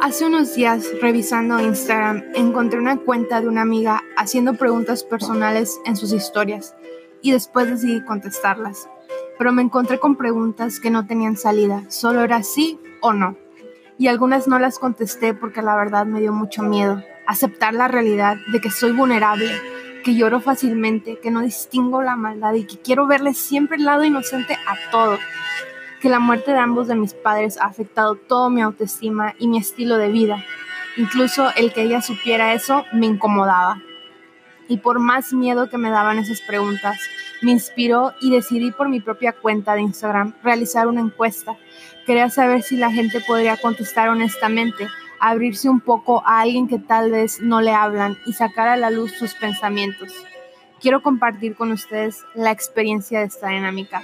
Hace 0.00 0.24
unos 0.24 0.54
días, 0.54 0.88
revisando 1.00 1.60
Instagram, 1.60 2.24
encontré 2.34 2.78
una 2.78 2.96
cuenta 2.96 3.40
de 3.40 3.48
una 3.48 3.62
amiga 3.62 4.02
haciendo 4.16 4.54
preguntas 4.54 5.04
personales 5.04 5.78
en 5.84 5.96
sus 5.96 6.12
historias 6.12 6.74
y 7.22 7.32
después 7.32 7.68
decidí 7.68 8.02
contestarlas. 8.04 8.88
Pero 9.38 9.52
me 9.52 9.62
encontré 9.62 9.98
con 9.98 10.16
preguntas 10.16 10.80
que 10.80 10.90
no 10.90 11.06
tenían 11.06 11.36
salida, 11.36 11.84
solo 11.88 12.22
era 12.22 12.42
sí 12.42 12.78
o 13.00 13.12
no. 13.12 13.36
Y 13.98 14.08
algunas 14.08 14.48
no 14.48 14.58
las 14.58 14.78
contesté 14.78 15.34
porque 15.34 15.62
la 15.62 15.76
verdad 15.76 16.06
me 16.06 16.20
dio 16.20 16.32
mucho 16.32 16.62
miedo. 16.62 17.02
Aceptar 17.26 17.74
la 17.74 17.88
realidad 17.88 18.36
de 18.50 18.60
que 18.60 18.70
soy 18.70 18.92
vulnerable, 18.92 19.50
que 20.02 20.14
lloro 20.14 20.40
fácilmente, 20.40 21.18
que 21.20 21.30
no 21.30 21.42
distingo 21.42 22.02
la 22.02 22.16
maldad 22.16 22.54
y 22.54 22.64
que 22.64 22.78
quiero 22.78 23.06
verle 23.06 23.34
siempre 23.34 23.76
el 23.76 23.84
lado 23.84 24.04
inocente 24.04 24.54
a 24.54 24.90
todo 24.90 25.18
que 26.00 26.08
la 26.08 26.18
muerte 26.18 26.52
de 26.52 26.58
ambos 26.58 26.88
de 26.88 26.94
mis 26.94 27.12
padres 27.12 27.58
ha 27.60 27.66
afectado 27.66 28.14
todo 28.14 28.48
mi 28.48 28.62
autoestima 28.62 29.34
y 29.38 29.48
mi 29.48 29.58
estilo 29.58 29.98
de 29.98 30.08
vida. 30.08 30.42
Incluso 30.96 31.50
el 31.56 31.72
que 31.72 31.82
ella 31.82 32.00
supiera 32.00 32.54
eso 32.54 32.84
me 32.92 33.06
incomodaba. 33.06 33.80
Y 34.66 34.78
por 34.78 34.98
más 34.98 35.32
miedo 35.32 35.68
que 35.68 35.78
me 35.78 35.90
daban 35.90 36.18
esas 36.18 36.40
preguntas, 36.40 36.98
me 37.42 37.52
inspiró 37.52 38.12
y 38.20 38.30
decidí 38.30 38.70
por 38.70 38.88
mi 38.88 39.00
propia 39.00 39.32
cuenta 39.32 39.74
de 39.74 39.82
Instagram 39.82 40.34
realizar 40.42 40.86
una 40.86 41.00
encuesta. 41.00 41.56
Quería 42.06 42.30
saber 42.30 42.62
si 42.62 42.76
la 42.76 42.90
gente 42.90 43.20
podría 43.20 43.56
contestar 43.56 44.08
honestamente, 44.08 44.88
abrirse 45.20 45.68
un 45.68 45.80
poco 45.80 46.22
a 46.24 46.40
alguien 46.40 46.66
que 46.66 46.78
tal 46.78 47.10
vez 47.10 47.40
no 47.40 47.60
le 47.60 47.72
hablan 47.72 48.16
y 48.26 48.32
sacar 48.32 48.68
a 48.68 48.76
la 48.76 48.90
luz 48.90 49.12
sus 49.12 49.34
pensamientos. 49.34 50.12
Quiero 50.80 51.02
compartir 51.02 51.56
con 51.56 51.72
ustedes 51.72 52.24
la 52.34 52.52
experiencia 52.52 53.20
de 53.20 53.26
esta 53.26 53.48
dinámica 53.48 54.02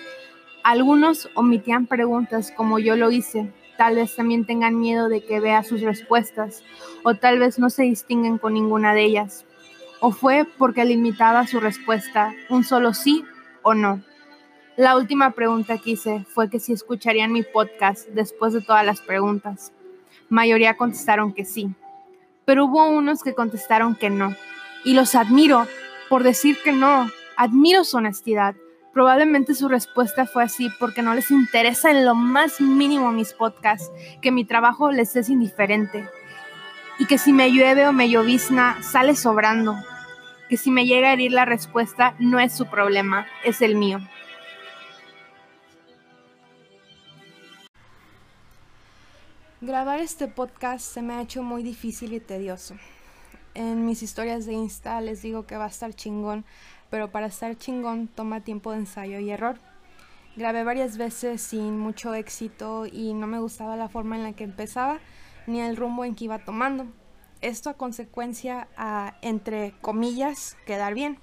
algunos 0.67 1.31
omitían 1.35 1.87
preguntas 1.87 2.51
como 2.51 2.81
yo 2.81 2.97
lo 2.97 3.13
hice. 3.13 3.53
Tal 3.79 3.95
vez 3.95 4.17
también 4.17 4.47
tengan 4.47 4.81
miedo 4.81 5.09
de 5.09 5.25
que 5.25 5.39
vea 5.39 5.63
sus 5.63 5.81
respuestas 5.81 6.65
o 7.05 7.15
tal 7.15 7.39
vez 7.39 7.61
no 7.61 7.71
se 7.71 7.85
distinguen 7.85 8.39
con 8.39 8.55
ninguna 8.55 8.93
de 8.93 9.05
ellas. 9.05 9.45
O 10.01 10.11
fue 10.11 10.45
porque 10.59 10.85
limitaba 10.85 11.47
su 11.47 11.61
respuesta 11.61 12.35
un 12.51 12.65
solo 12.65 12.95
sí 12.95 13.25
o 13.63 13.75
no. 13.75 14.03
La 14.77 14.97
última 14.97 15.31
pregunta 15.31 15.79
que 15.79 15.93
hice 15.93 16.25
fue 16.35 16.51
que 16.51 16.59
si 16.59 16.73
escucharían 16.73 17.31
mi 17.31 17.45
podcast 17.45 18.09
después 18.09 18.53
de 18.53 18.61
todas 18.61 18.85
las 18.85 19.01
preguntas. 19.01 19.73
Mayoría 20.29 20.77
contestaron 20.77 21.33
que 21.33 21.45
sí, 21.45 21.71
pero 22.45 22.65
hubo 22.65 22.89
unos 22.89 23.23
que 23.23 23.35
contestaron 23.35 23.95
que 23.95 24.11
no. 24.11 24.35
Y 24.85 24.95
los 24.95 25.15
admiro 25.15 25.65
por 26.09 26.25
decir 26.25 26.59
que 26.65 26.73
no. 26.73 27.09
Admiro 27.37 27.85
su 27.85 27.99
honestidad 27.99 28.57
Probablemente 28.97 29.55
su 29.55 29.69
respuesta 29.69 30.25
fue 30.25 30.43
así 30.43 30.71
porque 30.79 31.03
no 31.03 31.13
les 31.13 31.31
interesa 31.31 31.91
en 31.91 32.07
lo 32.07 32.15
más 32.15 32.63
mínimo 32.63 33.13
mis 33.13 33.35
podcasts, 33.35 33.93
que 34.23 34.33
mi 34.33 34.47
trabajo 34.47 34.91
les 34.91 35.15
es 35.17 35.29
indiferente 35.29 36.09
y 36.99 37.05
que 37.05 37.19
si 37.19 37.35
me 37.35 37.53
llueve 37.53 37.87
o 37.87 37.93
me 37.93 38.09
llovizna 38.09 38.83
sale 38.83 39.15
sobrando, 39.15 39.77
que 40.49 40.57
si 40.57 40.71
me 40.71 40.87
llega 40.87 41.11
a 41.11 41.13
herir 41.13 41.33
la 41.33 41.45
respuesta 41.45 42.15
no 42.19 42.41
es 42.41 42.55
su 42.55 42.69
problema, 42.69 43.27
es 43.45 43.61
el 43.61 43.77
mío. 43.77 43.99
Grabar 49.61 50.01
este 50.01 50.27
podcast 50.27 50.91
se 50.91 51.03
me 51.03 51.13
ha 51.13 51.21
hecho 51.21 51.43
muy 51.43 51.63
difícil 51.63 52.15
y 52.15 52.21
tedioso. 52.21 52.75
En 53.53 53.85
mis 53.85 54.03
historias 54.03 54.47
de 54.47 54.55
Insta 54.55 55.03
les 55.03 55.21
digo 55.21 55.47
que 55.47 55.59
va 55.59 55.67
a 55.67 55.69
estar 55.69 55.95
chingón 55.95 56.47
pero 56.91 57.11
para 57.11 57.27
estar 57.27 57.57
chingón 57.57 58.09
toma 58.09 58.41
tiempo 58.41 58.73
de 58.73 58.79
ensayo 58.79 59.19
y 59.19 59.31
error. 59.31 59.59
Grabé 60.37 60.65
varias 60.65 60.99
veces 60.99 61.41
sin 61.41 61.79
mucho 61.79 62.15
éxito 62.15 62.87
y 62.87 63.15
no 63.15 63.27
me 63.27 63.39
gustaba 63.39 63.77
la 63.77 63.89
forma 63.89 64.17
en 64.17 64.23
la 64.23 64.33
que 64.33 64.45
empezaba 64.45 64.99
ni 65.47 65.61
el 65.61 65.77
rumbo 65.77 66.05
en 66.05 66.15
que 66.15 66.25
iba 66.25 66.45
tomando. 66.45 66.87
Esto 67.41 67.71
a 67.71 67.75
consecuencia 67.75 68.69
a, 68.77 69.15
entre 69.23 69.75
comillas, 69.81 70.57
quedar 70.67 70.95
bien. 70.95 71.19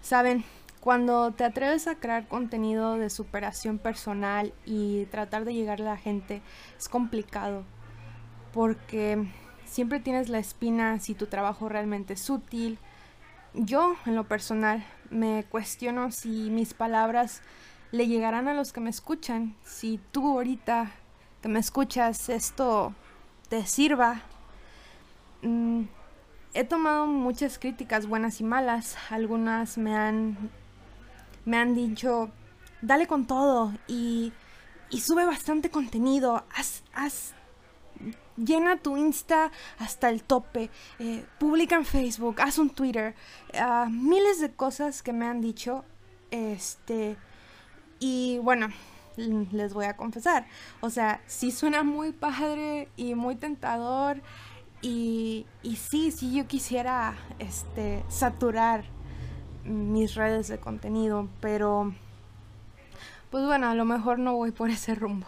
Saben, 0.00 0.44
cuando 0.80 1.30
te 1.30 1.44
atreves 1.44 1.86
a 1.86 1.94
crear 1.94 2.26
contenido 2.26 2.96
de 2.96 3.08
superación 3.08 3.78
personal 3.78 4.52
y 4.66 5.06
tratar 5.06 5.44
de 5.44 5.54
llegar 5.54 5.80
a 5.80 5.84
la 5.84 5.96
gente 5.96 6.42
es 6.76 6.88
complicado 6.88 7.64
porque 8.52 9.26
siempre 9.64 10.00
tienes 10.00 10.28
la 10.28 10.38
espina 10.38 10.98
si 10.98 11.14
tu 11.14 11.26
trabajo 11.26 11.68
realmente 11.68 12.14
es 12.14 12.28
útil, 12.28 12.78
yo, 13.54 13.96
en 14.06 14.14
lo 14.14 14.24
personal, 14.24 14.84
me 15.10 15.44
cuestiono 15.44 16.10
si 16.10 16.50
mis 16.50 16.74
palabras 16.74 17.42
le 17.90 18.06
llegarán 18.06 18.48
a 18.48 18.54
los 18.54 18.72
que 18.72 18.80
me 18.80 18.90
escuchan, 18.90 19.54
si 19.62 20.00
tú 20.10 20.38
ahorita 20.38 20.90
que 21.42 21.48
me 21.48 21.58
escuchas 21.58 22.28
esto 22.28 22.94
te 23.48 23.66
sirva. 23.66 24.22
Mm, 25.42 25.82
he 26.54 26.64
tomado 26.64 27.06
muchas 27.06 27.58
críticas 27.58 28.06
buenas 28.06 28.40
y 28.40 28.44
malas, 28.44 28.96
algunas 29.10 29.76
me 29.76 29.94
han, 29.94 30.50
me 31.44 31.58
han 31.58 31.74
dicho, 31.74 32.30
dale 32.80 33.06
con 33.06 33.26
todo 33.26 33.72
y, 33.86 34.32
y 34.88 35.00
sube 35.00 35.26
bastante 35.26 35.70
contenido, 35.70 36.44
haz, 36.56 36.82
haz 36.94 37.34
llena 38.36 38.76
tu 38.76 38.96
Insta 38.96 39.50
hasta 39.78 40.10
el 40.10 40.22
tope, 40.22 40.70
eh, 40.98 41.24
publica 41.38 41.76
en 41.76 41.84
Facebook, 41.84 42.40
haz 42.40 42.58
un 42.58 42.70
Twitter, 42.70 43.14
ah, 43.54 43.88
miles 43.90 44.40
de 44.40 44.52
cosas 44.52 45.02
que 45.02 45.12
me 45.12 45.26
han 45.26 45.40
dicho, 45.40 45.84
este, 46.30 47.16
y 47.98 48.38
bueno, 48.38 48.68
les 49.16 49.74
voy 49.74 49.86
a 49.86 49.96
confesar, 49.96 50.46
o 50.80 50.90
sea, 50.90 51.20
sí 51.26 51.50
suena 51.50 51.82
muy 51.82 52.12
padre 52.12 52.88
y 52.96 53.14
muy 53.14 53.36
tentador, 53.36 54.22
y, 54.80 55.46
y 55.62 55.76
sí, 55.76 56.10
sí 56.10 56.34
yo 56.34 56.46
quisiera, 56.46 57.14
este, 57.38 58.04
saturar 58.08 58.84
mis 59.64 60.14
redes 60.14 60.48
de 60.48 60.58
contenido, 60.58 61.28
pero, 61.40 61.94
pues 63.30 63.44
bueno, 63.44 63.68
a 63.68 63.74
lo 63.74 63.84
mejor 63.84 64.18
no 64.18 64.34
voy 64.34 64.50
por 64.50 64.70
ese 64.70 64.94
rumbo. 64.94 65.26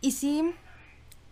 Y 0.00 0.12
sí, 0.12 0.54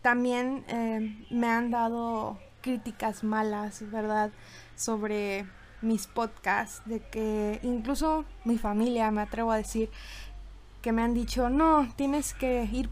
también 0.03 0.65
eh, 0.69 1.27
me 1.31 1.49
han 1.49 1.71
dado 1.71 2.39
críticas 2.61 3.25
malas, 3.25 3.89
¿verdad? 3.91 4.31
Sobre 4.77 5.47
mis 5.81 6.07
podcasts, 6.07 6.83
de 6.87 7.01
que 7.01 7.61
incluso 7.63 8.25
mi 8.45 8.59
familia, 8.59 9.11
me 9.11 9.23
atrevo 9.23 9.53
a 9.53 9.57
decir, 9.57 9.91
que 10.81 10.93
me 10.93 11.03
han 11.03 11.15
dicho, 11.15 11.49
no, 11.49 11.89
tienes 11.97 12.35
que 12.35 12.65
ir 12.65 12.89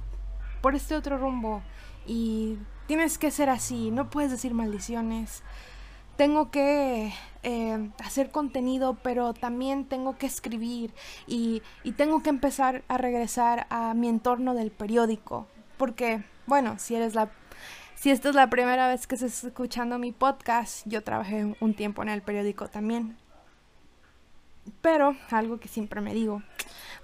por 0.60 0.74
este 0.74 0.94
otro 0.94 1.18
rumbo 1.18 1.62
y 2.06 2.58
tienes 2.86 3.18
que 3.18 3.30
ser 3.30 3.48
así, 3.50 3.90
no 3.90 4.10
puedes 4.10 4.30
decir 4.30 4.54
maldiciones. 4.54 5.42
Tengo 6.16 6.50
que 6.50 7.12
eh, 7.42 7.90
hacer 8.04 8.30
contenido, 8.30 8.98
pero 9.02 9.32
también 9.32 9.86
tengo 9.86 10.18
que 10.18 10.26
escribir 10.26 10.92
y, 11.26 11.62
y 11.82 11.92
tengo 11.92 12.22
que 12.22 12.28
empezar 12.28 12.84
a 12.88 12.98
regresar 12.98 13.66
a 13.70 13.94
mi 13.94 14.08
entorno 14.08 14.54
del 14.54 14.70
periódico, 14.70 15.46
porque 15.78 16.22
bueno, 16.50 16.80
si 16.80 16.96
eres 16.96 17.14
la 17.14 17.30
si 17.94 18.10
esta 18.10 18.28
es 18.28 18.34
la 18.34 18.50
primera 18.50 18.88
vez 18.88 19.06
que 19.06 19.14
estás 19.14 19.44
escuchando 19.44 20.00
mi 20.00 20.10
podcast, 20.10 20.82
yo 20.84 21.04
trabajé 21.04 21.54
un 21.60 21.74
tiempo 21.74 22.02
en 22.02 22.08
el 22.08 22.22
periódico 22.22 22.66
también. 22.66 23.16
Pero 24.82 25.14
algo 25.30 25.60
que 25.60 25.68
siempre 25.68 26.00
me 26.00 26.12
digo, 26.12 26.42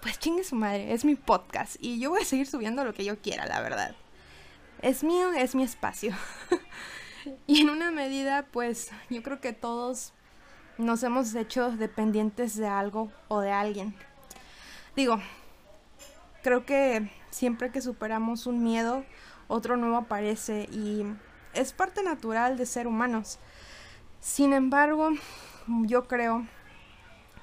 pues 0.03 0.19
chingue 0.19 0.43
su 0.43 0.57
madre, 0.57 0.93
es 0.93 1.05
mi 1.05 1.15
podcast 1.15 1.77
y 1.79 2.01
yo 2.01 2.11
voy 2.11 2.23
a 2.23 2.25
seguir 2.25 2.49
subiendo 2.49 2.83
lo 2.83 2.93
que 2.93 3.05
yo 3.05 3.21
quiera, 3.21 3.47
la 3.47 3.61
verdad. 3.61 3.95
Es 4.83 5.05
mío, 5.05 5.33
es 5.33 5.55
mi 5.55 5.63
espacio. 5.63 6.13
y 7.47 7.61
en 7.61 7.71
una 7.71 7.93
medida, 7.93 8.47
pues 8.51 8.91
yo 9.11 9.23
creo 9.23 9.41
que 9.41 9.53
todos 9.53 10.13
nos 10.77 11.05
hemos 11.05 11.33
hecho 11.37 11.71
dependientes 11.71 12.57
de 12.57 12.67
algo 12.67 13.13
o 13.29 13.41
de 13.43 13.53
alguien. 13.53 13.95
Digo, 14.97 15.21
creo 16.43 16.67
que 16.67 17.11
siempre 17.31 17.71
que 17.71 17.81
superamos 17.81 18.47
un 18.47 18.65
miedo 18.65 19.05
otro 19.49 19.77
nuevo 19.77 19.97
aparece 19.97 20.69
y 20.73 21.05
es 21.55 21.73
parte 21.73 22.03
natural 22.03 22.57
de 22.57 22.67
ser 22.67 22.87
humanos. 22.87 23.39
Sin 24.21 24.53
embargo, 24.53 25.11
yo 25.67 26.07
creo 26.07 26.47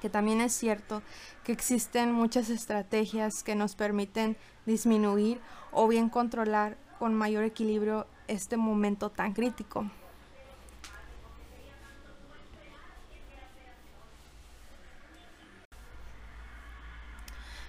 que 0.00 0.10
también 0.10 0.40
es 0.40 0.52
cierto 0.52 1.02
que 1.44 1.52
existen 1.52 2.12
muchas 2.12 2.50
estrategias 2.50 3.42
que 3.42 3.54
nos 3.54 3.74
permiten 3.74 4.36
disminuir 4.66 5.40
o 5.72 5.88
bien 5.88 6.08
controlar 6.08 6.76
con 6.98 7.14
mayor 7.14 7.44
equilibrio 7.44 8.06
este 8.28 8.56
momento 8.56 9.10
tan 9.10 9.32
crítico. 9.32 9.90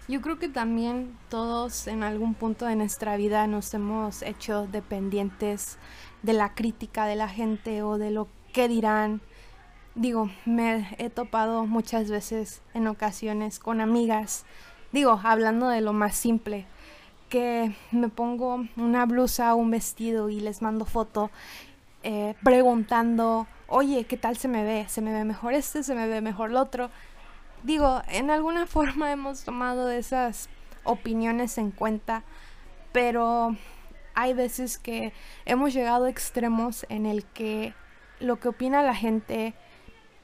Yo 0.08 0.22
creo 0.22 0.38
que 0.38 0.50
también 0.50 1.18
todos 1.30 1.88
en 1.88 2.04
algún 2.04 2.36
punto 2.36 2.68
de 2.68 2.76
nuestra 2.76 3.18
vida 3.18 3.48
nos 3.48 3.74
hemos 3.74 4.22
hecho 4.22 4.68
dependientes 4.68 5.80
de 6.22 6.34
la 6.34 6.54
crítica 6.54 7.08
de 7.08 7.16
la 7.16 7.28
gente 7.28 7.82
o 7.82 7.98
de 7.98 8.12
lo 8.12 8.28
que 8.54 8.68
dirán. 8.68 9.22
Digo, 9.96 10.30
me 10.46 10.96
he 11.00 11.10
topado 11.10 11.66
muchas 11.66 12.12
veces 12.12 12.62
en 12.76 12.86
ocasiones 12.86 13.58
con 13.58 13.82
amigas, 13.82 14.46
digo, 14.92 15.20
hablando 15.24 15.70
de 15.70 15.82
lo 15.82 15.92
más 15.92 16.16
simple, 16.16 16.68
que 17.30 17.76
me 17.92 18.10
pongo 18.10 18.64
una 18.78 19.08
blusa 19.08 19.56
o 19.56 19.58
un 19.58 19.72
vestido 19.72 20.30
y 20.30 20.40
les 20.40 20.62
mando 20.62 20.86
foto 20.86 21.32
eh, 22.04 22.36
preguntando, 22.44 23.48
oye, 23.68 24.04
¿qué 24.04 24.18
tal 24.18 24.38
se 24.38 24.48
me 24.48 24.64
ve? 24.64 24.86
¿Se 24.88 25.02
me 25.02 25.12
ve 25.12 25.24
mejor 25.24 25.54
este? 25.54 25.82
¿Se 25.82 25.96
me 25.96 26.08
ve 26.08 26.22
mejor 26.22 26.52
el 26.52 26.58
otro? 26.58 26.92
Digo, 27.66 28.04
en 28.10 28.30
alguna 28.30 28.68
forma 28.68 29.12
hemos 29.12 29.44
tomado 29.44 29.90
esas 29.90 30.50
opiniones 30.84 31.58
en 31.58 31.72
cuenta, 31.72 32.24
pero 32.92 33.58
hay 34.14 34.34
veces 34.34 34.78
que 34.78 35.14
hemos 35.46 35.74
llegado 35.74 36.06
a 36.06 36.10
extremos 36.12 36.86
en 36.90 37.08
el 37.08 37.26
que 37.26 37.74
lo 38.20 38.40
que 38.40 38.50
opina 38.50 38.84
la 38.84 38.94
gente 38.94 39.56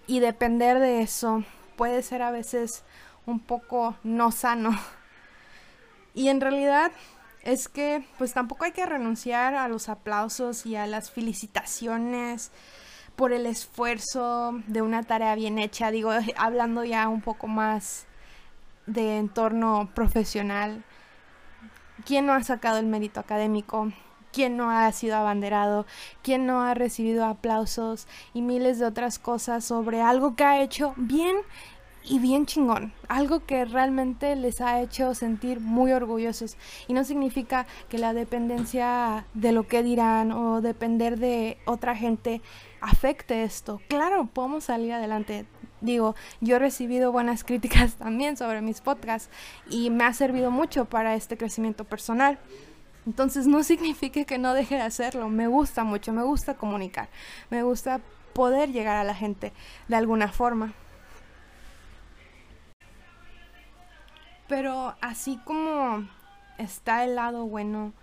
y 0.05 0.19
depender 0.19 0.77
de 0.77 1.01
eso 1.01 1.43
puede 1.77 2.03
ser 2.03 2.21
a 2.21 2.29
veces 2.29 2.83
un 3.25 3.39
poco 3.39 3.95
no 4.03 4.31
sano. 4.31 4.71
Y 6.13 6.27
en 6.27 6.41
realidad 6.41 6.91
es 7.41 7.69
que 7.69 8.05
pues 8.17 8.33
tampoco 8.33 8.65
hay 8.65 8.73
que 8.73 8.85
renunciar 8.85 9.55
a 9.55 9.69
los 9.69 9.88
aplausos 9.88 10.65
y 10.65 10.75
a 10.75 10.85
las 10.85 11.09
felicitaciones 11.09 12.51
por 13.16 13.34
el 13.34 13.46
esfuerzo 13.46 14.62
de 14.68 14.81
una 14.81 15.04
tarea 15.04 15.36
bien 15.36 15.60
hecha, 15.60 15.92
digo, 15.92 16.12
hablando 16.38 16.84
ya 16.84 17.08
un 17.08 17.22
poco 17.22 17.48
más 17.48 18.06
de 18.86 19.18
entorno 19.18 19.90
profesional. 19.94 20.84
¿Quién 22.06 22.25
no 22.25 22.34
ha 22.34 22.44
sacado 22.44 22.80
el 22.80 22.88
mérito 22.88 23.19
académico? 23.19 23.92
quién 24.31 24.58
no 24.58 24.72
ha 24.72 24.92
sido 24.92 25.16
abanderado, 25.18 25.86
quién 26.24 26.46
no 26.46 26.62
ha 26.62 26.74
recibido 26.74 27.25
aplausos 27.25 28.08
y 28.34 28.42
miles 28.42 28.80
de 28.80 28.86
otras 28.86 29.19
cosas 29.19 29.66
sobre 29.66 30.02
algo 30.02 30.36
que 30.36 30.44
ha 30.44 30.62
hecho 30.62 30.94
bien 30.98 31.36
y 32.03 32.19
bien 32.19 32.45
chingón, 32.45 32.94
algo 33.07 33.45
que 33.45 33.63
realmente 33.65 34.36
les 34.36 34.59
ha 34.62 34.81
hecho 34.81 35.13
sentir 35.13 35.59
muy 35.59 35.92
orgullosos 35.92 36.57
y 36.88 36.94
no 36.94 37.03
significa 37.03 37.68
que 37.89 37.98
la 37.98 38.13
dependencia 38.13 39.25
de 39.33 39.51
lo 39.51 39.68
que 39.68 39.83
dirán 39.83 40.31
o 40.31 40.62
depender 40.62 41.19
de 41.19 41.57
otra 41.65 41.95
gente 41.95 42.42
afecte 42.80 43.44
esto. 43.44 43.81
Claro, 43.88 44.25
podemos 44.25 44.65
salir 44.65 44.94
adelante. 44.94 45.45
Digo, 45.80 46.15
yo 46.42 46.56
he 46.56 46.59
recibido 46.59 47.12
buenas 47.12 47.44
críticas 47.45 47.95
también 47.95 48.36
sobre 48.36 48.62
mis 48.62 48.81
podcasts 48.81 49.30
y 49.69 49.89
me 49.89 50.03
ha 50.03 50.13
servido 50.13 50.50
mucho 50.51 50.86
para 50.86 51.15
este 51.15 51.38
crecimiento 51.38 51.86
personal. 51.86 52.39
Entonces 53.06 53.48
no 53.48 53.63
significa 53.63 54.24
que 54.25 54.38
no 54.39 54.53
deje 54.53 54.75
de 54.75 54.81
hacerlo. 54.81 55.30
Me 55.30 55.48
gusta 55.48 55.83
mucho, 55.83 56.13
me 56.13 56.24
gusta 56.24 56.56
comunicar, 56.56 57.09
me 57.51 57.62
gusta 57.63 58.01
poder 58.33 58.71
llegar 58.71 58.98
a 58.98 59.03
la 59.03 59.13
gente 59.13 59.53
de 59.88 59.95
alguna 59.95 60.30
forma. 60.30 60.74
Pero 64.51 64.95
así 65.00 65.39
como 65.45 66.06
está 66.57 67.06
el 67.06 67.15
lado 67.15 67.45
bueno 67.45 67.94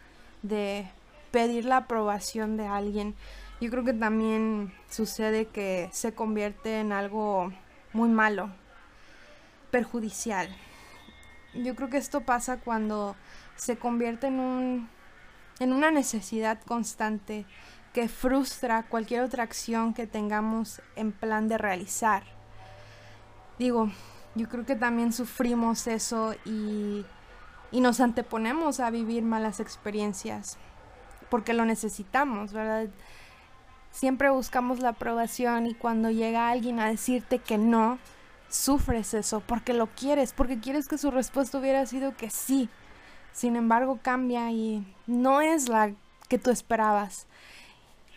de 0.40 0.90
pedir 1.30 1.66
la 1.66 1.76
aprobación 1.76 2.56
de 2.56 2.66
alguien, 2.66 3.14
yo 3.60 3.68
creo 3.70 3.84
que 3.84 3.92
también 3.92 4.72
sucede 4.88 5.44
que 5.44 5.90
se 5.92 6.14
convierte 6.14 6.80
en 6.80 6.92
algo 6.92 7.52
muy 7.92 8.08
malo, 8.08 8.48
perjudicial. 9.70 10.48
Yo 11.52 11.76
creo 11.76 11.90
que 11.90 11.98
esto 11.98 12.22
pasa 12.22 12.56
cuando 12.56 13.14
se 13.56 13.76
convierte 13.76 14.28
en 14.28 14.40
un 14.40 14.88
en 15.60 15.74
una 15.74 15.90
necesidad 15.90 16.62
constante 16.62 17.44
que 17.92 18.08
frustra 18.08 18.84
cualquier 18.84 19.20
otra 19.20 19.42
acción 19.42 19.92
que 19.92 20.06
tengamos 20.06 20.80
en 20.96 21.12
plan 21.12 21.46
de 21.48 21.58
realizar. 21.58 22.22
Digo, 23.58 23.90
yo 24.34 24.48
creo 24.48 24.64
que 24.64 24.76
también 24.76 25.12
sufrimos 25.12 25.86
eso 25.86 26.34
y, 26.44 27.04
y 27.70 27.80
nos 27.80 28.00
anteponemos 28.00 28.80
a 28.80 28.90
vivir 28.90 29.22
malas 29.22 29.60
experiencias 29.60 30.58
porque 31.28 31.54
lo 31.54 31.64
necesitamos, 31.64 32.52
¿verdad? 32.52 32.88
Siempre 33.90 34.30
buscamos 34.30 34.80
la 34.80 34.90
aprobación 34.90 35.66
y 35.66 35.74
cuando 35.74 36.10
llega 36.10 36.50
alguien 36.50 36.80
a 36.80 36.88
decirte 36.88 37.38
que 37.38 37.58
no, 37.58 37.98
sufres 38.48 39.14
eso 39.14 39.40
porque 39.40 39.74
lo 39.74 39.86
quieres, 39.88 40.32
porque 40.32 40.58
quieres 40.58 40.88
que 40.88 40.98
su 40.98 41.10
respuesta 41.10 41.58
hubiera 41.58 41.84
sido 41.86 42.16
que 42.16 42.30
sí. 42.30 42.68
Sin 43.32 43.56
embargo, 43.56 44.00
cambia 44.02 44.50
y 44.50 44.84
no 45.06 45.40
es 45.40 45.68
la 45.68 45.92
que 46.28 46.38
tú 46.38 46.50
esperabas. 46.50 47.26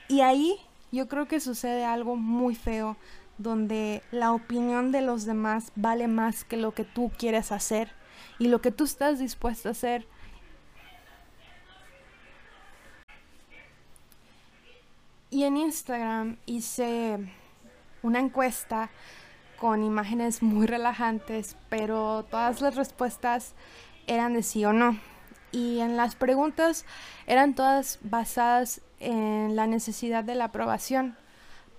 Y 0.07 0.21
ahí 0.21 0.57
yo 0.91 1.07
creo 1.07 1.27
que 1.27 1.39
sucede 1.39 1.85
algo 1.85 2.15
muy 2.15 2.55
feo, 2.55 2.97
donde 3.37 4.03
la 4.11 4.31
opinión 4.33 4.91
de 4.91 5.01
los 5.01 5.25
demás 5.25 5.71
vale 5.75 6.07
más 6.07 6.43
que 6.43 6.57
lo 6.57 6.73
que 6.73 6.83
tú 6.83 7.11
quieres 7.17 7.51
hacer 7.51 7.91
y 8.39 8.47
lo 8.47 8.61
que 8.61 8.71
tú 8.71 8.83
estás 8.83 9.19
dispuesto 9.19 9.69
a 9.69 9.71
hacer. 9.71 10.07
Y 15.29 15.45
en 15.45 15.55
Instagram 15.55 16.37
hice 16.45 17.17
una 18.03 18.19
encuesta 18.19 18.89
con 19.57 19.83
imágenes 19.83 20.41
muy 20.41 20.67
relajantes, 20.67 21.55
pero 21.69 22.25
todas 22.29 22.61
las 22.61 22.75
respuestas 22.75 23.53
eran 24.07 24.33
de 24.33 24.43
sí 24.43 24.65
o 24.65 24.73
no. 24.73 24.99
Y 25.51 25.79
en 25.79 25.97
las 25.97 26.15
preguntas 26.15 26.85
eran 27.27 27.53
todas 27.53 27.99
basadas 28.01 28.81
en 28.99 29.55
la 29.55 29.67
necesidad 29.67 30.23
de 30.23 30.35
la 30.35 30.45
aprobación 30.45 31.15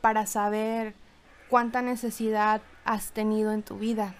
para 0.01 0.27
saber 0.27 0.95
cuánta 1.53 1.83
necesidad 1.83 2.63
has 2.87 3.13
tenido 3.13 3.53
en 3.53 3.63
tu 3.63 3.77
vida. 3.77 4.15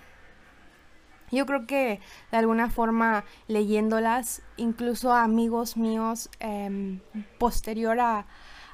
Yo 1.31 1.47
creo 1.47 1.67
que 1.67 1.99
de 2.31 2.37
alguna 2.37 2.69
forma 2.69 3.25
leyéndolas, 3.49 4.43
incluso 4.59 5.15
amigos 5.15 5.79
míos, 5.79 6.29
em, 6.41 7.01
posterior 7.39 7.99
a, 8.01 8.27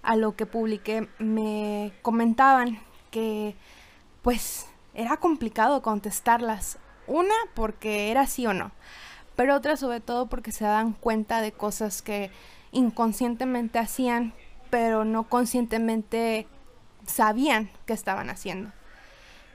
a 0.03 0.17
lo 0.17 0.35
que 0.35 0.45
publiqué, 0.45 1.09
me 1.21 1.93
comentaban 2.03 2.81
que 3.13 3.55
pues 4.23 4.67
era 4.93 5.19
complicado 5.19 5.81
contestarlas. 5.81 6.81
Una, 7.07 7.37
porque 7.55 8.11
era 8.11 8.27
sí 8.27 8.45
o 8.45 8.55
no 8.55 8.73
pero 9.37 9.55
otras 9.55 9.79
sobre 9.79 10.01
todo 10.01 10.27
porque 10.27 10.51
se 10.51 10.65
dan 10.65 10.95
cuenta 10.95 11.41
de 11.41 11.53
cosas 11.53 12.03
que 12.03 12.33
inconscientemente 12.73 13.79
hacían, 13.79 14.35
pero 14.69 15.05
no 15.05 15.29
conscientemente 15.29 16.49
sabían 17.09 17.71
que 17.87 17.93
estaban 17.93 18.31
haciendo. 18.31 18.71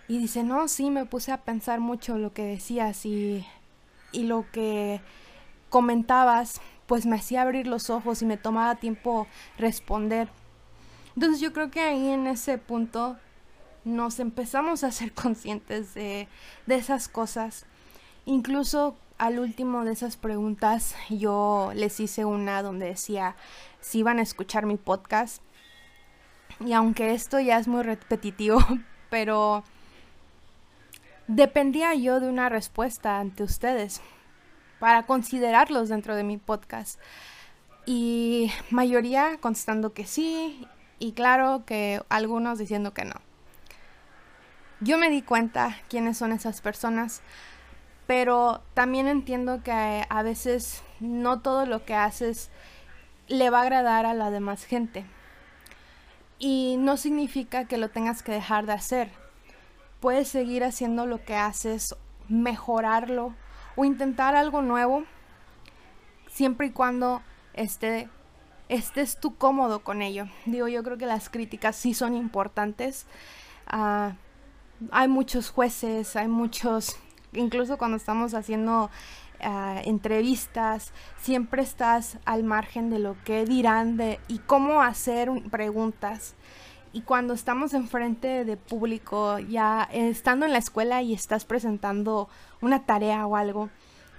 Y 0.08 0.18
dice, 0.18 0.44
no, 0.44 0.68
sí, 0.68 0.90
me 0.90 1.06
puse 1.06 1.32
a 1.32 1.42
pensar 1.42 1.80
mucho 1.80 2.18
lo 2.18 2.34
que 2.34 2.44
decías 2.44 3.06
y, 3.06 3.46
y 4.12 4.24
lo 4.24 4.46
que 4.52 5.00
comentabas, 5.70 6.60
pues 6.88 7.06
me 7.06 7.16
hacía 7.16 7.42
abrir 7.42 7.68
los 7.68 7.90
ojos 7.90 8.22
y 8.22 8.26
me 8.26 8.38
tomaba 8.38 8.76
tiempo 8.76 9.28
responder. 9.58 10.28
Entonces 11.16 11.40
yo 11.40 11.54
creo 11.54 11.72
que 11.72 11.80
ahí 11.80 12.10
en 12.10 12.28
ese 12.28 12.58
punto 12.58 13.18
nos 13.86 14.20
empezamos 14.20 14.84
a 14.84 14.92
ser 14.92 15.14
conscientes 15.14 15.94
de, 15.94 16.28
de 16.66 16.76
esas 16.76 17.08
cosas. 17.08 17.66
Incluso 18.26 18.96
al 19.18 19.40
último 19.40 19.86
de 19.86 19.94
esas 19.94 20.18
preguntas 20.18 20.96
yo 21.10 21.72
les 21.76 22.00
hice 22.00 22.26
una 22.26 22.62
donde 22.62 22.88
decía 22.88 23.36
si 23.80 24.00
iban 24.00 24.20
a 24.20 24.24
escuchar 24.24 24.66
mi 24.66 24.78
podcast. 24.78 25.42
Y 26.60 26.74
aunque 26.74 27.14
esto 27.14 27.40
ya 27.40 27.58
es 27.58 27.68
muy 27.68 27.84
repetitivo, 27.84 28.60
pero 29.10 29.64
dependía 31.28 31.94
yo 31.96 32.20
de 32.20 32.30
una 32.30 32.50
respuesta 32.50 33.20
ante 33.20 33.44
ustedes 33.44 34.02
para 34.80 35.04
considerarlos 35.04 35.90
dentro 35.90 36.16
de 36.16 36.24
mi 36.24 36.38
podcast. 36.38 37.00
Y 37.86 38.52
mayoría 38.70 39.38
contestando 39.40 39.94
que 39.94 40.06
sí 40.06 40.68
y 41.00 41.14
claro 41.14 41.64
que 41.66 42.02
algunos 42.10 42.60
diciendo 42.60 42.94
que 42.94 43.06
no. 43.06 43.16
Yo 44.80 44.98
me 44.98 45.10
di 45.10 45.22
cuenta 45.22 45.78
quiénes 45.90 46.18
son 46.18 46.32
esas 46.32 46.62
personas 46.62 47.22
pero 48.08 48.62
también 48.74 49.08
entiendo 49.08 49.64
que 49.64 50.06
a 50.08 50.24
veces 50.24 50.84
no 51.00 51.40
todo 51.40 51.66
lo 51.66 51.86
que 51.86 51.96
haces 51.96 52.50
le 53.28 53.50
va 53.50 53.60
a 53.60 53.64
agradar 53.64 54.06
a 54.06 54.14
la 54.14 54.30
demás 54.30 54.66
gente. 54.66 55.06
Y 56.46 56.76
no 56.78 56.98
significa 56.98 57.70
que 57.70 57.78
lo 57.78 57.90
tengas 57.90 58.22
que 58.22 58.34
dejar 58.34 58.66
de 58.66 58.74
hacer. 58.74 59.10
Puedes 60.02 60.28
seguir 60.28 60.66
haciendo 60.66 61.06
lo 61.06 61.24
que 61.24 61.38
haces, 61.38 61.96
mejorarlo 62.28 63.34
o 63.78 63.86
intentar 63.86 64.36
algo 64.36 64.62
nuevo, 64.62 65.06
siempre 66.28 66.68
y 66.68 66.72
cuando 66.72 67.22
esté, 67.54 68.10
estés 68.68 69.22
tú 69.22 69.38
cómodo 69.38 69.86
con 69.86 70.02
ello. 70.02 70.26
Digo, 70.46 70.68
yo 70.68 70.84
creo 70.84 70.98
que 70.98 71.06
las 71.06 71.30
críticas 71.30 71.78
sí 71.78 71.94
son 71.94 72.14
importantes. 72.14 73.08
Ah, 73.66 74.18
hay 74.92 75.08
muchos 75.08 75.50
jueces, 75.50 76.18
hay 76.18 76.28
muchos 76.28 76.98
incluso 77.32 77.78
cuando 77.78 77.96
estamos 77.96 78.34
haciendo 78.34 78.90
ah, 79.44 79.82
entrevistas, 79.84 80.94
siempre 81.18 81.62
estás 81.62 82.18
al 82.26 82.44
margen 82.44 82.90
de 82.90 83.00
lo 83.00 83.16
que 83.24 83.46
dirán 83.46 83.98
de, 83.98 84.20
y 84.28 84.40
cómo 84.40 84.82
hacer 84.82 85.30
preguntas. 85.52 86.36
Y 86.92 87.02
cuando 87.02 87.34
estamos 87.34 87.74
enfrente 87.74 88.46
de 88.46 88.56
público, 88.56 89.40
ya 89.40 89.90
estando 89.92 90.46
en 90.46 90.52
la 90.52 90.60
escuela 90.60 91.02
y 91.02 91.14
estás 91.14 91.44
presentando 91.44 92.30
una 92.62 92.86
tarea 92.86 93.26
o 93.26 93.36
algo, 93.36 93.70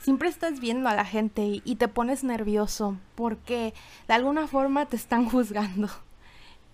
siempre 0.00 0.28
estás 0.28 0.60
viendo 0.60 0.88
a 0.88 0.94
la 0.94 1.04
gente 1.04 1.62
y 1.64 1.76
te 1.76 1.88
pones 1.88 2.24
nervioso 2.24 2.98
porque 3.14 3.74
de 4.08 4.14
alguna 4.14 4.48
forma 4.48 4.86
te 4.86 4.96
están 4.96 5.28
juzgando. 5.30 5.88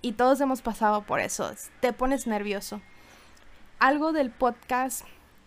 Y 0.02 0.12
todos 0.12 0.40
hemos 0.40 0.62
pasado 0.62 1.02
por 1.02 1.20
eso, 1.20 1.52
te 1.80 1.92
pones 1.92 2.26
nervioso. 2.26 2.80
Algo 3.78 4.12
del 4.12 4.30
podcast 4.30 5.04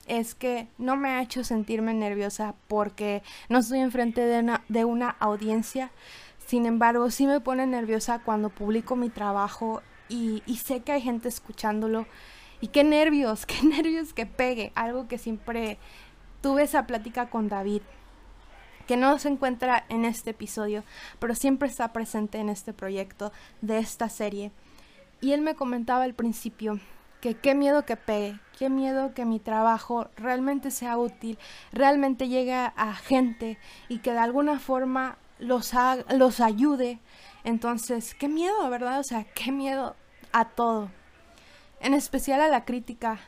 es 0.08 0.36
que 0.36 0.68
no 0.78 0.96
me 0.96 1.10
ha 1.10 1.22
hecho 1.22 1.44
sentirme 1.44 1.94
nerviosa 1.94 2.56
porque 2.68 3.24
no 3.50 3.60
estoy 3.60 3.80
enfrente 3.80 4.22
de 4.22 4.40
una, 4.40 4.64
de 4.70 4.86
una 4.86 5.10
audiencia. 5.10 5.92
Sin 6.46 6.66
embargo, 6.66 7.10
sí 7.10 7.26
me 7.26 7.40
pone 7.40 7.66
nerviosa 7.66 8.20
cuando 8.20 8.50
publico 8.50 8.96
mi 8.96 9.10
trabajo 9.10 9.82
y, 10.10 10.44
y 10.46 10.58
sé 10.58 10.82
que 10.82 10.92
hay 10.92 11.02
gente 11.02 11.30
escuchándolo. 11.30 12.06
Y 12.62 12.68
qué 12.68 12.84
nervios, 12.84 13.46
qué 13.48 13.62
nervios 13.64 14.14
que 14.14 14.26
pegue. 14.26 14.72
Algo 14.76 15.08
que 15.08 15.18
siempre 15.18 15.78
tuve 16.42 16.64
esa 16.64 16.86
plática 16.86 17.30
con 17.30 17.48
David, 17.48 17.82
que 18.88 18.98
no 18.98 19.18
se 19.18 19.30
encuentra 19.30 19.86
en 19.88 20.04
este 20.04 20.32
episodio, 20.32 20.84
pero 21.20 21.36
siempre 21.36 21.70
está 21.70 21.94
presente 21.94 22.40
en 22.40 22.50
este 22.50 22.74
proyecto 22.74 23.32
de 23.62 23.80
esta 23.80 24.10
serie. 24.10 24.52
Y 25.22 25.32
él 25.32 25.42
me 25.42 25.56
comentaba 25.56 26.04
al 26.04 26.14
principio 26.14 26.82
que 27.24 27.36
qué 27.36 27.56
miedo 27.56 27.86
que 27.86 27.96
pegue, 27.96 28.38
qué 28.60 28.70
miedo 28.70 29.14
que 29.14 29.24
mi 29.24 29.40
trabajo 29.40 30.10
realmente 30.18 30.72
sea 30.72 30.98
útil, 30.98 31.40
realmente 31.72 32.28
llegue 32.28 32.54
a 32.54 32.94
gente 32.96 33.58
y 33.88 34.00
que 34.00 34.12
de 34.12 34.18
alguna 34.18 34.60
forma 34.60 35.18
los, 35.40 35.72
los 36.10 36.42
ayude. 36.42 37.00
Entonces, 37.46 38.14
qué 38.14 38.28
miedo, 38.28 38.70
¿verdad? 38.70 39.00
O 39.00 39.04
sea, 39.06 39.24
qué 39.24 39.54
miedo 39.54 39.96
a 40.34 40.50
todo. 40.50 40.92
En 41.80 41.94
especial 41.94 42.42
a 42.42 42.50
la 42.50 42.66
crítica. 42.66 43.22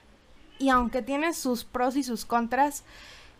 Y 0.60 0.68
aunque 0.68 1.02
tiene 1.02 1.34
sus 1.34 1.64
pros 1.64 1.96
y 1.96 2.04
sus 2.04 2.26
contras, 2.26 2.84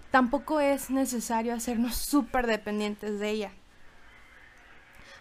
tampoco 0.10 0.62
es 0.62 0.90
necesario 0.90 1.54
hacernos 1.54 1.98
súper 1.98 2.48
dependientes 2.48 3.20
de 3.20 3.30
ella. 3.30 3.52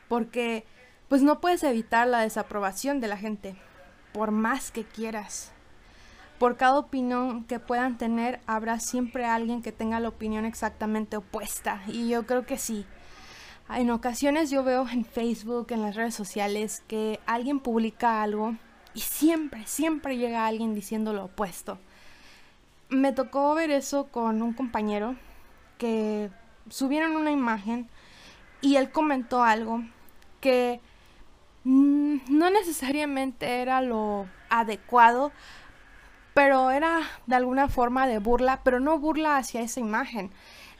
Porque, 0.06 0.64
pues 1.08 1.22
no 1.22 1.40
puedes 1.40 1.64
evitar 1.64 2.06
la 2.06 2.20
desaprobación 2.20 3.00
de 3.00 3.08
la 3.08 3.16
gente 3.16 3.56
por 4.14 4.30
más 4.30 4.70
que 4.70 4.84
quieras. 4.84 5.50
Por 6.38 6.56
cada 6.56 6.78
opinión 6.78 7.44
que 7.44 7.58
puedan 7.58 7.98
tener, 7.98 8.40
habrá 8.46 8.78
siempre 8.78 9.26
alguien 9.26 9.60
que 9.60 9.72
tenga 9.72 9.98
la 9.98 10.08
opinión 10.08 10.44
exactamente 10.44 11.16
opuesta. 11.16 11.82
Y 11.88 12.08
yo 12.08 12.24
creo 12.24 12.46
que 12.46 12.56
sí. 12.56 12.86
En 13.68 13.90
ocasiones 13.90 14.50
yo 14.50 14.62
veo 14.62 14.88
en 14.88 15.04
Facebook, 15.04 15.66
en 15.70 15.82
las 15.82 15.96
redes 15.96 16.14
sociales, 16.14 16.82
que 16.86 17.18
alguien 17.26 17.58
publica 17.58 18.22
algo 18.22 18.54
y 18.94 19.00
siempre, 19.00 19.66
siempre 19.66 20.16
llega 20.16 20.46
alguien 20.46 20.74
diciendo 20.74 21.12
lo 21.12 21.24
opuesto. 21.24 21.78
Me 22.90 23.12
tocó 23.12 23.54
ver 23.54 23.70
eso 23.70 24.06
con 24.12 24.42
un 24.42 24.52
compañero 24.52 25.16
que 25.76 26.30
subieron 26.68 27.16
una 27.16 27.32
imagen 27.32 27.88
y 28.60 28.76
él 28.76 28.92
comentó 28.92 29.42
algo 29.42 29.82
que 30.40 30.80
no 31.64 32.50
necesariamente 32.50 33.62
era 33.62 33.80
lo 33.80 34.26
adecuado, 34.50 35.32
pero 36.34 36.70
era 36.70 37.00
de 37.26 37.36
alguna 37.36 37.68
forma 37.68 38.06
de 38.06 38.18
burla, 38.18 38.60
pero 38.64 38.80
no 38.80 38.98
burla 38.98 39.38
hacia 39.38 39.62
esa 39.62 39.80
imagen. 39.80 40.30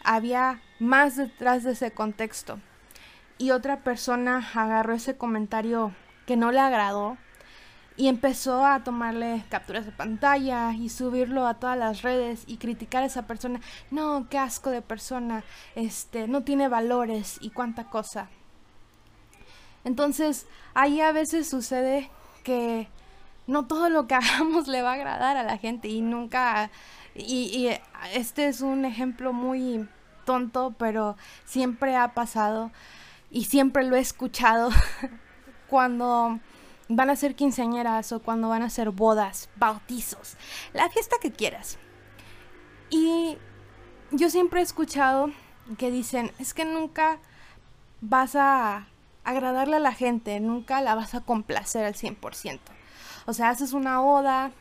Había 0.05 0.61
más 0.79 1.17
detrás 1.17 1.63
de 1.63 1.73
ese 1.73 1.93
contexto. 1.93 2.61
Y 3.39 3.51
otra 3.51 3.83
persona 3.83 4.47
agarró 4.55 4.95
ese 4.95 5.17
comentario 5.17 5.93
que 6.27 6.37
no 6.37 6.53
le 6.53 6.61
agradó 6.61 7.17
y 7.97 8.09
empezó 8.09 8.65
a 8.65 8.83
tomarle 8.83 9.45
capturas 9.49 9.87
de 9.87 9.93
pantalla 9.93 10.73
y 10.73 10.89
subirlo 10.89 11.47
a 11.47 11.55
todas 11.55 11.79
las 11.79 12.03
redes 12.03 12.45
y 12.47 12.59
criticar 12.59 13.03
a 13.03 13.07
esa 13.07 13.27
persona. 13.27 13.61
No, 13.91 14.29
qué 14.29 14.39
asco 14.39 14.71
de 14.71 14.83
persona, 14.83 15.45
este, 15.75 16.29
no 16.29 16.43
tiene 16.43 16.69
valores 16.69 17.39
y 17.41 17.51
cuánta 17.51 17.89
cosa. 17.89 18.29
Entonces, 19.85 20.47
ahí 20.75 21.01
a 21.01 21.13
veces 21.13 21.49
sucede 21.49 22.11
que 22.43 22.89
no 23.47 23.67
todo 23.67 23.89
lo 23.89 24.07
que 24.07 24.15
hagamos 24.15 24.69
le 24.69 24.83
va 24.83 24.91
a 24.91 24.95
agradar 24.95 25.37
a 25.37 25.43
la 25.43 25.59
gente 25.59 25.89
y 25.89 26.01
nunca... 26.01 26.71
Y, 27.15 27.69
este 28.13 28.49
es 28.49 28.61
un 28.61 28.85
ejemplo 28.85 29.33
muy 29.33 29.89
tonto, 30.25 30.75
pero 30.79 31.17
siempre 31.45 31.97
ha 31.97 32.13
pasado 32.13 32.73
y 33.31 33.45
siempre 33.45 33.85
lo 33.85 33.95
he 33.95 34.01
escuchado 34.01 34.71
cuando 35.69 36.41
van 36.89 37.11
a 37.11 37.17
ser 37.17 37.35
quinceañeras 37.35 38.13
o 38.13 38.21
cuando 38.21 38.49
van 38.49 38.63
a 38.63 38.71
ser 38.71 38.91
bodas, 38.91 39.49
bautizos, 39.57 40.37
la 40.73 40.89
fiesta 40.91 41.17
que 41.21 41.31
quieras. 41.31 41.79
Y 42.91 43.39
yo 44.11 44.29
siempre 44.29 44.61
he 44.61 44.63
escuchado 44.63 45.31
que 45.79 45.91
dicen, 45.91 46.33
es 46.39 46.53
que 46.53 46.65
nunca 46.65 47.19
vas 48.01 48.37
a 48.37 48.87
agradarle 49.25 49.77
a 49.77 49.81
la 49.81 49.93
gente, 49.93 50.39
nunca 50.41 50.81
la 50.81 50.95
vas 50.95 51.15
a 51.15 51.21
complacer 51.21 51.85
al 51.85 51.95
100%. 51.95 52.61
O 53.27 53.33
sea, 53.33 53.49
haces 53.49 53.73
una 53.73 54.01
boda 54.01 54.53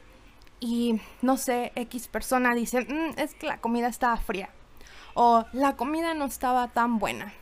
y 0.60 1.02
no 1.22 1.38
sé, 1.38 1.74
X 1.76 2.08
persona 2.08 2.56
dice, 2.56 2.82
mm, 2.82 3.20
es 3.20 3.36
que 3.36 3.48
la 3.48 3.60
comida 3.60 3.88
estaba 3.88 4.16
fría. 4.18 4.50
O 5.14 5.46
la 5.52 5.76
comida 5.76 6.14
no 6.14 6.26
estaba 6.26 6.70
tan 6.70 6.98
buena. 6.98 7.34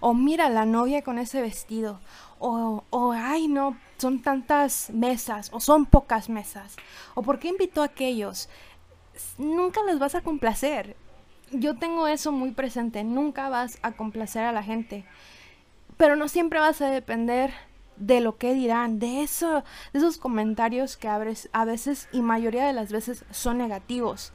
O 0.00 0.14
mira 0.14 0.48
la 0.48 0.64
novia 0.64 1.02
con 1.02 1.18
ese 1.18 1.40
vestido. 1.40 2.00
O, 2.38 2.84
o 2.90 3.12
ay 3.12 3.48
no, 3.48 3.76
son 3.98 4.22
tantas 4.22 4.90
mesas. 4.90 5.50
O 5.52 5.60
son 5.60 5.86
pocas 5.86 6.28
mesas. 6.28 6.76
O 7.14 7.22
por 7.22 7.38
qué 7.38 7.48
invitó 7.48 7.82
a 7.82 7.86
aquellos. 7.86 8.48
Nunca 9.38 9.82
les 9.84 9.98
vas 9.98 10.14
a 10.14 10.22
complacer. 10.22 10.96
Yo 11.52 11.76
tengo 11.76 12.08
eso 12.08 12.32
muy 12.32 12.50
presente. 12.50 13.04
Nunca 13.04 13.48
vas 13.48 13.78
a 13.82 13.92
complacer 13.92 14.44
a 14.44 14.52
la 14.52 14.62
gente 14.62 15.04
pero 15.96 16.16
no 16.16 16.28
siempre 16.28 16.60
vas 16.60 16.80
a 16.80 16.90
depender 16.90 17.52
de 17.96 18.20
lo 18.20 18.36
que 18.36 18.54
dirán, 18.54 18.98
de, 18.98 19.22
eso, 19.22 19.64
de 19.92 19.98
esos 19.98 20.18
comentarios 20.18 20.96
que 20.96 21.08
a 21.08 21.64
veces 21.64 22.08
y 22.12 22.22
mayoría 22.22 22.66
de 22.66 22.72
las 22.72 22.90
veces 22.90 23.24
son 23.30 23.58
negativos. 23.58 24.32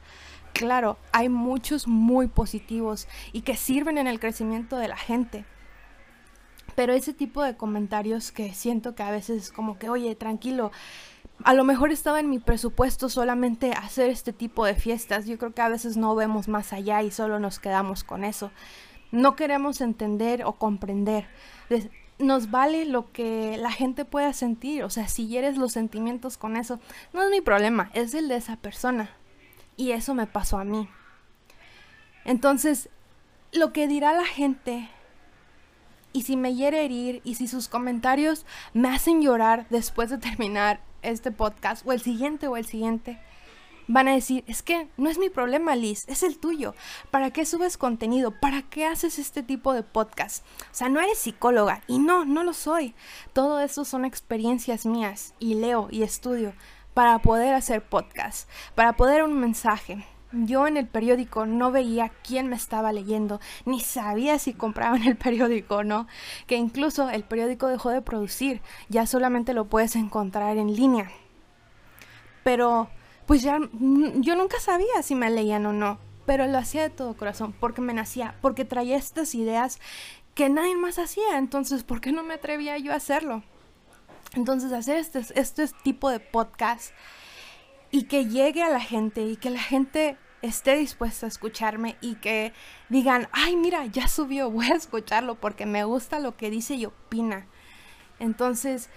Claro, 0.52 0.98
hay 1.12 1.28
muchos 1.28 1.86
muy 1.86 2.26
positivos 2.26 3.06
y 3.32 3.42
que 3.42 3.56
sirven 3.56 3.98
en 3.98 4.06
el 4.06 4.20
crecimiento 4.20 4.76
de 4.76 4.88
la 4.88 4.96
gente. 4.96 5.44
Pero 6.74 6.92
ese 6.92 7.12
tipo 7.12 7.42
de 7.42 7.56
comentarios 7.56 8.32
que 8.32 8.52
siento 8.54 8.94
que 8.94 9.02
a 9.02 9.10
veces 9.10 9.44
es 9.44 9.52
como 9.52 9.78
que, 9.78 9.88
oye, 9.88 10.14
tranquilo, 10.14 10.72
a 11.44 11.54
lo 11.54 11.64
mejor 11.64 11.90
estaba 11.90 12.20
en 12.20 12.30
mi 12.30 12.38
presupuesto 12.38 13.08
solamente 13.08 13.72
hacer 13.72 14.10
este 14.10 14.32
tipo 14.32 14.64
de 14.64 14.74
fiestas. 14.74 15.26
Yo 15.26 15.38
creo 15.38 15.52
que 15.52 15.62
a 15.62 15.68
veces 15.68 15.96
no 15.96 16.14
vemos 16.14 16.48
más 16.48 16.72
allá 16.72 17.02
y 17.02 17.10
solo 17.10 17.38
nos 17.38 17.58
quedamos 17.58 18.04
con 18.04 18.24
eso 18.24 18.50
no 19.12 19.36
queremos 19.36 19.80
entender 19.80 20.44
o 20.44 20.52
comprender. 20.54 21.26
Nos 22.18 22.50
vale 22.50 22.84
lo 22.84 23.12
que 23.12 23.56
la 23.56 23.70
gente 23.70 24.04
pueda 24.04 24.32
sentir, 24.32 24.84
o 24.84 24.90
sea, 24.90 25.08
si 25.08 25.26
hieres 25.26 25.56
los 25.56 25.72
sentimientos 25.72 26.36
con 26.36 26.56
eso, 26.56 26.78
no 27.12 27.22
es 27.22 27.30
mi 27.30 27.40
problema, 27.40 27.90
es 27.94 28.14
el 28.14 28.28
de 28.28 28.36
esa 28.36 28.56
persona. 28.56 29.10
Y 29.76 29.92
eso 29.92 30.14
me 30.14 30.26
pasó 30.26 30.58
a 30.58 30.64
mí. 30.64 30.88
Entonces, 32.24 32.90
lo 33.52 33.72
que 33.72 33.88
dirá 33.88 34.12
la 34.12 34.26
gente, 34.26 34.88
y 36.12 36.22
si 36.22 36.36
me 36.36 36.54
hiere 36.54 36.84
herir, 36.84 37.22
y 37.24 37.36
si 37.36 37.48
sus 37.48 37.68
comentarios 37.68 38.44
me 38.74 38.88
hacen 38.88 39.22
llorar 39.22 39.66
después 39.70 40.10
de 40.10 40.18
terminar 40.18 40.80
este 41.02 41.30
podcast, 41.30 41.86
o 41.86 41.92
el 41.92 42.00
siguiente, 42.00 42.46
o 42.48 42.56
el 42.56 42.66
siguiente, 42.66 43.18
van 43.92 44.06
a 44.06 44.14
decir, 44.14 44.44
es 44.46 44.62
que 44.62 44.88
no 44.96 45.10
es 45.10 45.18
mi 45.18 45.30
problema, 45.30 45.74
Liz, 45.74 46.04
es 46.08 46.22
el 46.22 46.38
tuyo. 46.38 46.74
¿Para 47.10 47.32
qué 47.32 47.44
subes 47.44 47.76
contenido? 47.76 48.30
¿Para 48.30 48.62
qué 48.62 48.86
haces 48.86 49.18
este 49.18 49.42
tipo 49.42 49.72
de 49.72 49.82
podcast? 49.82 50.44
O 50.70 50.74
sea, 50.74 50.88
no 50.88 51.00
eres 51.00 51.18
psicóloga 51.18 51.82
y 51.88 51.98
no, 51.98 52.24
no 52.24 52.44
lo 52.44 52.52
soy. 52.52 52.94
Todo 53.32 53.58
eso 53.58 53.84
son 53.84 54.04
experiencias 54.04 54.86
mías 54.86 55.34
y 55.40 55.54
leo 55.54 55.88
y 55.90 56.04
estudio 56.04 56.52
para 56.94 57.18
poder 57.18 57.52
hacer 57.54 57.82
podcast, 57.82 58.48
para 58.76 58.92
poder 58.92 59.24
un 59.24 59.38
mensaje. 59.40 60.06
Yo 60.32 60.68
en 60.68 60.76
el 60.76 60.86
periódico 60.86 61.44
no 61.44 61.72
veía 61.72 62.12
quién 62.22 62.46
me 62.46 62.54
estaba 62.54 62.92
leyendo, 62.92 63.40
ni 63.64 63.80
sabía 63.80 64.38
si 64.38 64.54
compraban 64.54 65.02
el 65.02 65.16
periódico 65.16 65.78
o 65.78 65.84
no, 65.84 66.06
que 66.46 66.54
incluso 66.54 67.10
el 67.10 67.24
periódico 67.24 67.66
dejó 67.66 67.90
de 67.90 68.02
producir, 68.02 68.62
ya 68.88 69.06
solamente 69.06 69.52
lo 69.52 69.64
puedes 69.64 69.96
encontrar 69.96 70.56
en 70.58 70.76
línea. 70.76 71.10
Pero 72.44 72.88
pues 73.30 73.42
ya 73.42 73.60
mm, 73.60 74.22
yo 74.22 74.34
nunca 74.34 74.58
sabía 74.58 75.04
si 75.04 75.14
me 75.14 75.30
leían 75.30 75.64
o 75.64 75.72
no, 75.72 76.00
pero 76.26 76.48
lo 76.48 76.58
hacía 76.58 76.82
de 76.82 76.90
todo 76.90 77.16
corazón, 77.16 77.54
porque 77.60 77.80
me 77.80 77.94
nacía, 77.94 78.34
porque 78.42 78.64
traía 78.64 78.96
estas 78.96 79.36
ideas 79.36 79.78
que 80.34 80.48
nadie 80.48 80.74
más 80.74 80.98
hacía, 80.98 81.38
entonces, 81.38 81.84
¿por 81.84 82.00
qué 82.00 82.10
no 82.10 82.24
me 82.24 82.34
atrevía 82.34 82.76
yo 82.78 82.92
a 82.92 82.96
hacerlo? 82.96 83.44
Entonces, 84.34 84.72
hacer 84.72 84.96
este, 84.96 85.22
este 85.36 85.68
tipo 85.84 86.10
de 86.10 86.18
podcast 86.18 86.92
y 87.92 88.06
que 88.06 88.26
llegue 88.26 88.64
a 88.64 88.68
la 88.68 88.80
gente 88.80 89.22
y 89.22 89.36
que 89.36 89.50
la 89.50 89.62
gente 89.62 90.16
esté 90.42 90.74
dispuesta 90.74 91.26
a 91.26 91.28
escucharme 91.28 91.94
y 92.00 92.16
que 92.16 92.52
digan, 92.88 93.28
ay, 93.30 93.54
mira, 93.54 93.86
ya 93.86 94.08
subió, 94.08 94.50
voy 94.50 94.72
a 94.72 94.74
escucharlo 94.74 95.36
porque 95.36 95.66
me 95.66 95.84
gusta 95.84 96.18
lo 96.18 96.36
que 96.36 96.50
dice 96.50 96.74
y 96.74 96.84
opina. 96.84 97.46
Entonces, 98.18 98.90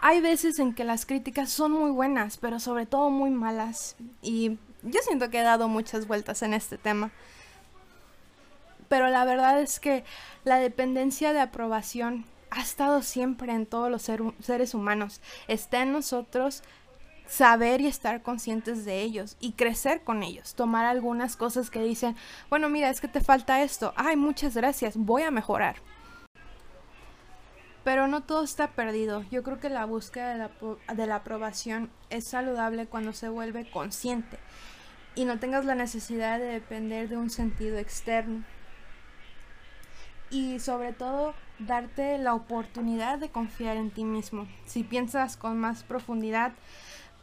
hay 0.00 0.20
veces 0.20 0.58
en 0.58 0.74
que 0.74 0.84
las 0.84 1.06
críticas 1.06 1.50
son 1.50 1.72
muy 1.72 1.90
buenas, 1.90 2.36
pero 2.36 2.60
sobre 2.60 2.86
todo 2.86 3.10
muy 3.10 3.30
malas. 3.30 3.96
Y 4.22 4.58
yo 4.82 5.00
siento 5.02 5.30
que 5.30 5.40
he 5.40 5.42
dado 5.42 5.68
muchas 5.68 6.06
vueltas 6.06 6.42
en 6.42 6.54
este 6.54 6.78
tema. 6.78 7.10
Pero 8.88 9.08
la 9.08 9.24
verdad 9.24 9.60
es 9.60 9.80
que 9.80 10.04
la 10.44 10.58
dependencia 10.58 11.32
de 11.32 11.40
aprobación 11.40 12.24
ha 12.50 12.62
estado 12.62 13.02
siempre 13.02 13.52
en 13.52 13.66
todos 13.66 13.90
los 13.90 14.02
seres 14.40 14.74
humanos. 14.74 15.20
Está 15.46 15.82
en 15.82 15.92
nosotros 15.92 16.62
saber 17.26 17.82
y 17.82 17.86
estar 17.86 18.22
conscientes 18.22 18.84
de 18.84 19.02
ellos 19.02 19.36
y 19.40 19.52
crecer 19.52 20.02
con 20.02 20.22
ellos. 20.22 20.54
Tomar 20.54 20.86
algunas 20.86 21.36
cosas 21.36 21.70
que 21.70 21.82
dicen, 21.82 22.16
bueno, 22.48 22.68
mira, 22.70 22.88
es 22.88 23.00
que 23.00 23.08
te 23.08 23.20
falta 23.20 23.62
esto. 23.62 23.92
Ay, 23.96 24.16
muchas 24.16 24.56
gracias, 24.56 24.96
voy 24.96 25.22
a 25.22 25.30
mejorar. 25.30 25.76
Pero 27.84 28.06
no 28.06 28.22
todo 28.22 28.44
está 28.44 28.72
perdido. 28.72 29.24
Yo 29.30 29.42
creo 29.42 29.60
que 29.60 29.70
la 29.70 29.84
búsqueda 29.84 30.32
de 30.32 30.38
la, 30.38 30.94
de 30.94 31.06
la 31.06 31.16
aprobación 31.16 31.90
es 32.10 32.24
saludable 32.24 32.86
cuando 32.86 33.12
se 33.12 33.28
vuelve 33.28 33.70
consciente 33.70 34.38
y 35.14 35.24
no 35.24 35.38
tengas 35.38 35.64
la 35.64 35.74
necesidad 35.74 36.38
de 36.38 36.46
depender 36.46 37.08
de 37.08 37.16
un 37.16 37.30
sentido 37.30 37.78
externo. 37.78 38.44
Y 40.30 40.60
sobre 40.60 40.92
todo, 40.92 41.34
darte 41.58 42.18
la 42.18 42.34
oportunidad 42.34 43.18
de 43.18 43.30
confiar 43.30 43.76
en 43.76 43.90
ti 43.90 44.04
mismo. 44.04 44.46
Si 44.66 44.84
piensas 44.84 45.36
con 45.36 45.58
más 45.58 45.82
profundidad, 45.82 46.52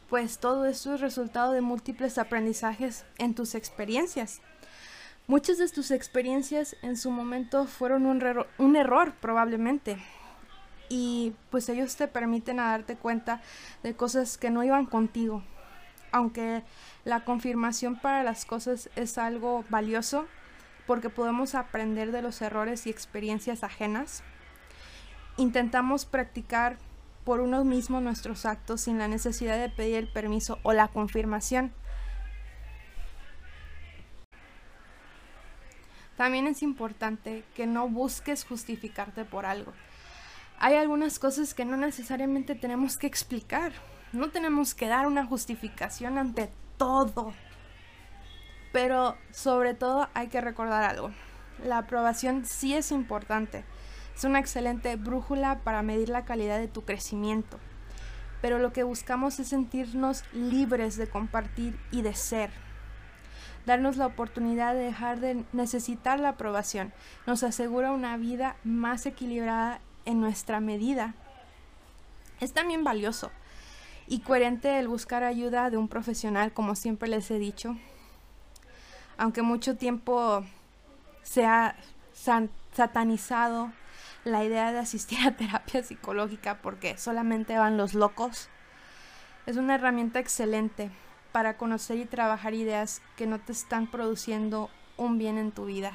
pues 0.08 0.38
todo 0.38 0.66
esto 0.66 0.94
es 0.94 1.00
resultado 1.00 1.52
de 1.52 1.60
múltiples 1.60 2.18
aprendizajes 2.18 3.04
en 3.18 3.34
tus 3.34 3.54
experiencias. 3.54 4.40
Muchas 5.26 5.58
de 5.58 5.68
tus 5.68 5.90
experiencias 5.90 6.76
en 6.82 6.96
su 6.96 7.10
momento 7.10 7.66
fueron 7.66 8.06
un, 8.06 8.22
un, 8.58 8.76
error 8.76 9.14
probablemente. 9.20 9.96
Y 10.88 11.34
pues 11.50 11.68
ellos 11.68 11.96
te 11.96 12.08
permiten 12.08 12.60
a 12.60 12.70
darte 12.70 12.96
cuenta 12.96 13.40
de 13.82 13.94
cosas 13.94 14.38
que 14.38 14.50
no 14.50 14.62
iban 14.62 14.86
contigo. 14.86 15.42
Aunque 16.12 16.62
la 17.04 17.24
confirmación 17.24 17.98
para 17.98 18.22
las 18.22 18.44
cosas 18.44 18.88
es 18.96 19.18
algo 19.18 19.64
valioso 19.68 20.26
porque 20.86 21.10
podemos 21.10 21.54
aprender 21.54 22.12
de 22.12 22.22
los 22.22 22.40
errores 22.42 22.86
y 22.86 22.90
experiencias 22.90 23.64
ajenas. 23.64 24.22
Intentamos 25.36 26.06
practicar 26.06 26.78
por 27.24 27.40
uno 27.40 27.64
mismo 27.64 28.00
nuestros 28.00 28.46
actos 28.46 28.82
sin 28.82 28.98
la 28.98 29.08
necesidad 29.08 29.58
de 29.58 29.68
pedir 29.68 29.96
el 29.96 30.08
permiso 30.08 30.60
o 30.62 30.72
la 30.72 30.88
confirmación. 30.88 31.72
También 36.16 36.46
es 36.46 36.62
importante 36.62 37.44
que 37.54 37.66
no 37.66 37.88
busques 37.88 38.44
justificarte 38.44 39.24
por 39.24 39.44
algo. 39.44 39.72
Hay 40.58 40.74
algunas 40.74 41.18
cosas 41.18 41.54
que 41.54 41.64
no 41.64 41.76
necesariamente 41.76 42.54
tenemos 42.54 42.96
que 42.96 43.06
explicar. 43.06 43.72
No 44.12 44.30
tenemos 44.30 44.74
que 44.74 44.86
dar 44.86 45.06
una 45.06 45.26
justificación 45.26 46.18
ante 46.18 46.50
todo. 46.76 47.32
Pero 48.72 49.16
sobre 49.30 49.74
todo 49.74 50.08
hay 50.14 50.28
que 50.28 50.40
recordar 50.40 50.82
algo. 50.82 51.10
La 51.64 51.78
aprobación 51.78 52.44
sí 52.44 52.74
es 52.74 52.90
importante 52.90 53.64
es 54.16 54.24
una 54.24 54.38
excelente 54.38 54.96
brújula 54.96 55.60
para 55.62 55.82
medir 55.82 56.08
la 56.08 56.24
calidad 56.24 56.58
de 56.58 56.68
tu 56.68 56.86
crecimiento. 56.86 57.58
Pero 58.40 58.58
lo 58.58 58.72
que 58.72 58.82
buscamos 58.82 59.38
es 59.38 59.48
sentirnos 59.48 60.24
libres 60.32 60.96
de 60.96 61.06
compartir 61.06 61.78
y 61.90 62.00
de 62.00 62.14
ser. 62.14 62.50
Darnos 63.66 63.98
la 63.98 64.06
oportunidad 64.06 64.72
de 64.72 64.84
dejar 64.84 65.20
de 65.20 65.44
necesitar 65.52 66.18
la 66.18 66.30
aprobación 66.30 66.94
nos 67.26 67.42
asegura 67.42 67.92
una 67.92 68.16
vida 68.16 68.56
más 68.64 69.04
equilibrada 69.04 69.80
en 70.06 70.20
nuestra 70.20 70.60
medida. 70.60 71.14
Es 72.40 72.52
también 72.52 72.84
valioso 72.84 73.30
y 74.06 74.20
coherente 74.20 74.78
el 74.78 74.88
buscar 74.88 75.24
ayuda 75.24 75.68
de 75.70 75.76
un 75.76 75.88
profesional, 75.88 76.52
como 76.52 76.74
siempre 76.74 77.08
les 77.08 77.30
he 77.30 77.38
dicho. 77.38 77.76
Aunque 79.18 79.42
mucho 79.42 79.76
tiempo 79.76 80.44
se 81.22 81.44
ha 81.44 81.76
satanizado 82.72 83.72
la 84.24 84.44
idea 84.44 84.72
de 84.72 84.78
asistir 84.78 85.18
a 85.26 85.36
terapia 85.36 85.82
psicológica 85.82 86.60
porque 86.62 86.98
solamente 86.98 87.56
van 87.58 87.76
los 87.76 87.94
locos. 87.94 88.48
Es 89.46 89.56
una 89.56 89.76
herramienta 89.76 90.18
excelente 90.18 90.90
para 91.32 91.56
conocer 91.56 91.98
y 91.98 92.06
trabajar 92.06 92.54
ideas 92.54 93.02
que 93.16 93.26
no 93.26 93.38
te 93.40 93.52
están 93.52 93.86
produciendo 93.90 94.70
un 94.96 95.18
bien 95.18 95.38
en 95.38 95.52
tu 95.52 95.66
vida. 95.66 95.92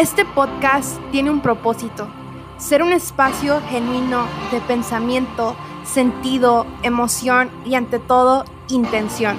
Este 0.00 0.24
podcast 0.24 0.98
tiene 1.10 1.28
un 1.28 1.40
propósito, 1.40 2.08
ser 2.56 2.82
un 2.82 2.90
espacio 2.90 3.60
genuino 3.68 4.24
de 4.50 4.58
pensamiento, 4.62 5.54
sentido, 5.84 6.64
emoción 6.82 7.50
y 7.66 7.74
ante 7.74 7.98
todo 7.98 8.46
intención 8.68 9.36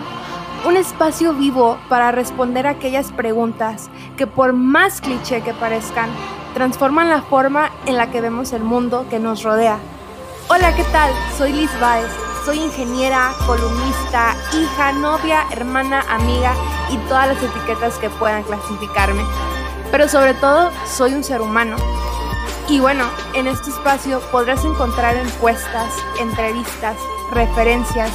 un 0.63 0.77
espacio 0.77 1.33
vivo 1.33 1.79
para 1.89 2.11
responder 2.11 2.67
aquellas 2.67 3.11
preguntas 3.11 3.89
que 4.17 4.27
por 4.27 4.53
más 4.53 5.01
cliché 5.01 5.41
que 5.41 5.55
parezcan, 5.55 6.11
transforman 6.53 7.09
la 7.09 7.23
forma 7.23 7.71
en 7.87 7.97
la 7.97 8.11
que 8.11 8.21
vemos 8.21 8.53
el 8.53 8.61
mundo 8.61 9.07
que 9.09 9.17
nos 9.17 9.41
rodea. 9.41 9.79
Hola, 10.47 10.75
¿qué 10.75 10.83
tal? 10.91 11.11
Soy 11.39 11.53
Liz 11.53 11.71
Baez. 11.79 12.11
Soy 12.45 12.59
ingeniera, 12.59 13.31
columnista, 13.47 14.35
hija, 14.53 14.91
novia, 14.91 15.45
hermana, 15.51 16.05
amiga 16.07 16.53
y 16.91 16.97
todas 17.07 17.29
las 17.29 17.41
etiquetas 17.41 17.97
que 17.97 18.11
puedan 18.11 18.43
clasificarme. 18.43 19.23
Pero 19.91 20.07
sobre 20.07 20.33
todo, 20.33 20.71
soy 20.87 21.13
un 21.13 21.23
ser 21.23 21.41
humano. 21.41 21.77
Y 22.69 22.79
bueno, 22.79 23.03
en 23.33 23.47
este 23.47 23.69
espacio 23.69 24.21
podrás 24.31 24.63
encontrar 24.63 25.15
encuestas, 25.17 25.93
entrevistas, 26.19 26.95
referencias, 27.31 28.11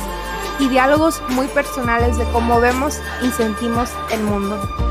y 0.59 0.69
diálogos 0.69 1.23
muy 1.31 1.47
personales 1.49 2.17
de 2.19 2.25
cómo 2.33 2.61
vemos 2.61 3.01
y 3.23 3.31
sentimos 3.31 3.91
el 4.11 4.23
mundo. 4.23 4.86